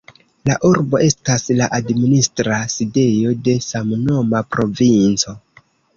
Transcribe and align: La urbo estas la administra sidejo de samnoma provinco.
La 0.49 0.53
urbo 0.69 1.01
estas 1.07 1.43
la 1.59 1.67
administra 1.79 2.57
sidejo 2.77 3.35
de 3.49 3.55
samnoma 3.67 4.43
provinco. 4.57 5.37